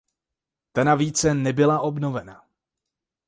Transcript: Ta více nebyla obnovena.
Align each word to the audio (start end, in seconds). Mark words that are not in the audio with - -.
Ta 0.73 0.95
více 0.95 1.33
nebyla 1.33 1.79
obnovena. 1.79 2.45